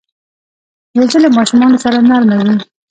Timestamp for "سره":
1.83-1.97